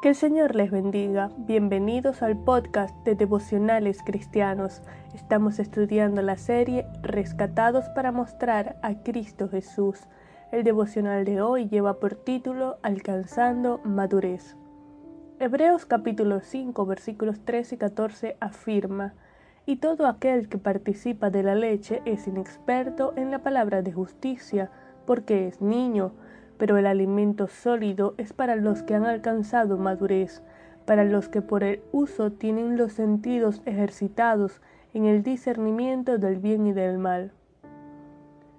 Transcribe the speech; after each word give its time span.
Que 0.00 0.08
el 0.08 0.14
Señor 0.14 0.56
les 0.56 0.70
bendiga. 0.70 1.30
Bienvenidos 1.36 2.22
al 2.22 2.34
podcast 2.34 2.96
de 3.04 3.14
Devocionales 3.14 4.02
Cristianos. 4.02 4.80
Estamos 5.14 5.58
estudiando 5.58 6.22
la 6.22 6.38
serie 6.38 6.86
Rescatados 7.02 7.84
para 7.90 8.10
mostrar 8.10 8.78
a 8.80 9.02
Cristo 9.02 9.50
Jesús. 9.50 9.98
El 10.52 10.64
devocional 10.64 11.26
de 11.26 11.42
hoy 11.42 11.68
lleva 11.68 12.00
por 12.00 12.14
título 12.14 12.78
Alcanzando 12.82 13.82
Madurez. 13.84 14.56
Hebreos 15.38 15.84
capítulo 15.84 16.40
5 16.40 16.86
versículos 16.86 17.44
13 17.44 17.74
y 17.74 17.78
14 17.78 18.36
afirma, 18.40 19.12
y 19.66 19.76
todo 19.76 20.06
aquel 20.06 20.48
que 20.48 20.56
participa 20.56 21.28
de 21.28 21.42
la 21.42 21.54
leche 21.54 22.00
es 22.06 22.26
inexperto 22.26 23.12
en 23.16 23.30
la 23.30 23.40
palabra 23.40 23.82
de 23.82 23.92
justicia, 23.92 24.70
porque 25.04 25.46
es 25.46 25.60
niño 25.60 26.12
pero 26.60 26.76
el 26.76 26.86
alimento 26.86 27.48
sólido 27.48 28.12
es 28.18 28.34
para 28.34 28.54
los 28.54 28.82
que 28.82 28.94
han 28.94 29.06
alcanzado 29.06 29.78
madurez, 29.78 30.42
para 30.84 31.04
los 31.04 31.30
que 31.30 31.40
por 31.40 31.64
el 31.64 31.80
uso 31.90 32.32
tienen 32.32 32.76
los 32.76 32.92
sentidos 32.92 33.62
ejercitados 33.64 34.60
en 34.92 35.06
el 35.06 35.22
discernimiento 35.22 36.18
del 36.18 36.36
bien 36.36 36.66
y 36.66 36.72
del 36.74 36.98
mal. 36.98 37.32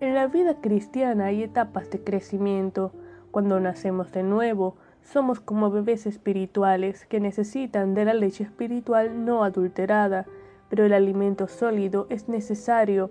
En 0.00 0.14
la 0.14 0.26
vida 0.26 0.60
cristiana 0.60 1.26
hay 1.26 1.42
etapas 1.42 1.90
de 1.90 2.04
crecimiento. 2.04 2.92
Cuando 3.30 3.60
nacemos 3.60 4.12
de 4.12 4.22
nuevo, 4.22 4.76
somos 5.00 5.40
como 5.40 5.70
bebés 5.70 6.04
espirituales 6.04 7.06
que 7.06 7.18
necesitan 7.18 7.94
de 7.94 8.04
la 8.04 8.12
leche 8.12 8.44
espiritual 8.44 9.24
no 9.24 9.42
adulterada, 9.42 10.26
pero 10.68 10.84
el 10.84 10.92
alimento 10.92 11.48
sólido 11.48 12.08
es 12.10 12.28
necesario 12.28 13.10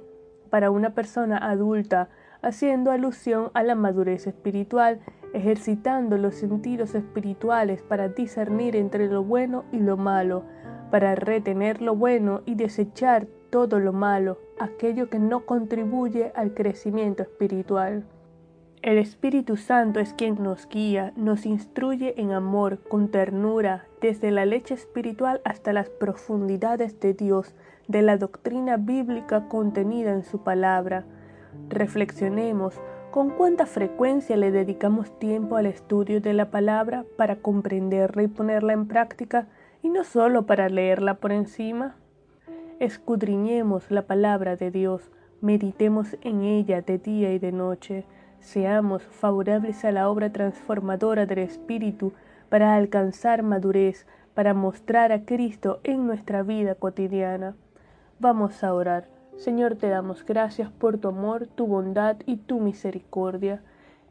para 0.51 0.69
una 0.69 0.91
persona 0.91 1.39
adulta 1.39 2.07
haciendo 2.45 2.91
alusión 2.91 3.49
a 3.55 3.63
la 3.63 3.73
madurez 3.73 4.27
espiritual, 4.27 4.99
ejercitando 5.33 6.17
los 6.17 6.35
sentidos 6.35 6.93
espirituales 6.93 7.81
para 7.81 8.07
discernir 8.07 8.75
entre 8.75 9.07
lo 9.07 9.23
bueno 9.23 9.65
y 9.71 9.79
lo 9.79 9.97
malo, 9.97 10.43
para 10.91 11.15
retener 11.15 11.81
lo 11.81 11.95
bueno 11.95 12.41
y 12.45 12.53
desechar 12.53 13.25
todo 13.49 13.79
lo 13.79 13.93
malo, 13.93 14.37
aquello 14.59 15.09
que 15.09 15.17
no 15.17 15.47
contribuye 15.47 16.31
al 16.35 16.53
crecimiento 16.53 17.23
espiritual. 17.23 18.05
El 18.83 18.99
Espíritu 18.99 19.57
Santo 19.57 19.99
es 19.99 20.13
quien 20.13 20.43
nos 20.43 20.69
guía, 20.69 21.13
nos 21.15 21.47
instruye 21.47 22.21
en 22.21 22.31
amor, 22.31 22.77
con 22.87 23.09
ternura, 23.09 23.87
desde 23.99 24.29
la 24.29 24.45
leche 24.45 24.75
espiritual 24.75 25.41
hasta 25.43 25.73
las 25.73 25.89
profundidades 25.89 26.99
de 26.99 27.15
Dios, 27.15 27.55
de 27.87 28.03
la 28.03 28.17
doctrina 28.17 28.77
bíblica 28.77 29.47
contenida 29.47 30.11
en 30.11 30.23
su 30.23 30.43
palabra. 30.43 31.05
Reflexionemos 31.69 32.79
con 33.11 33.29
cuánta 33.29 33.65
frecuencia 33.65 34.37
le 34.37 34.51
dedicamos 34.51 35.17
tiempo 35.19 35.55
al 35.55 35.65
estudio 35.65 36.21
de 36.21 36.33
la 36.33 36.51
palabra 36.51 37.05
para 37.17 37.37
comprenderla 37.37 38.23
y 38.23 38.27
ponerla 38.27 38.73
en 38.73 38.87
práctica 38.87 39.47
y 39.81 39.89
no 39.89 40.03
solo 40.03 40.45
para 40.45 40.69
leerla 40.69 41.15
por 41.15 41.31
encima. 41.31 41.95
Escudriñemos 42.79 43.89
la 43.89 44.03
palabra 44.03 44.57
de 44.57 44.69
Dios, 44.69 45.09
meditemos 45.41 46.17
en 46.21 46.41
ella 46.41 46.81
de 46.81 46.97
día 46.97 47.31
y 47.33 47.39
de 47.39 47.51
noche, 47.51 48.05
seamos 48.41 49.01
favorables 49.03 49.85
a 49.85 49.91
la 49.91 50.09
obra 50.09 50.31
transformadora 50.31 51.25
del 51.25 51.39
Espíritu 51.39 52.13
para 52.49 52.75
alcanzar 52.75 53.43
madurez, 53.43 54.05
para 54.33 54.53
mostrar 54.53 55.11
a 55.11 55.23
Cristo 55.23 55.79
en 55.83 56.05
nuestra 56.05 56.43
vida 56.43 56.75
cotidiana. 56.75 57.55
Vamos 58.19 58.63
a 58.63 58.73
orar. 58.73 59.14
Señor, 59.37 59.75
te 59.75 59.89
damos 59.89 60.25
gracias 60.25 60.71
por 60.71 60.97
tu 60.97 61.09
amor, 61.09 61.47
tu 61.47 61.67
bondad 61.67 62.17
y 62.25 62.37
tu 62.37 62.59
misericordia. 62.59 63.61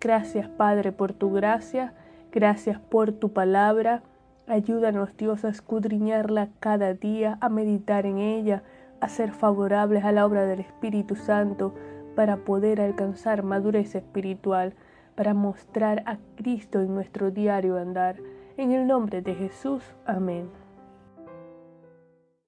Gracias, 0.00 0.48
Padre, 0.48 0.92
por 0.92 1.12
tu 1.12 1.32
gracia. 1.32 1.94
Gracias 2.30 2.78
por 2.78 3.12
tu 3.12 3.32
palabra. 3.32 4.02
Ayúdanos, 4.46 5.16
Dios, 5.16 5.44
a 5.44 5.48
escudriñarla 5.48 6.48
cada 6.60 6.92
día, 6.92 7.38
a 7.40 7.48
meditar 7.48 8.04
en 8.04 8.18
ella, 8.18 8.62
a 9.00 9.08
ser 9.08 9.32
favorables 9.32 10.04
a 10.04 10.12
la 10.12 10.26
obra 10.26 10.44
del 10.44 10.60
Espíritu 10.60 11.16
Santo 11.16 11.74
para 12.14 12.36
poder 12.38 12.80
alcanzar 12.80 13.42
madurez 13.42 13.94
espiritual, 13.94 14.74
para 15.14 15.32
mostrar 15.32 16.02
a 16.06 16.18
Cristo 16.36 16.80
en 16.80 16.94
nuestro 16.94 17.30
diario 17.30 17.78
andar. 17.78 18.16
En 18.56 18.72
el 18.72 18.86
nombre 18.86 19.22
de 19.22 19.34
Jesús. 19.34 19.82
Amén. 20.04 20.63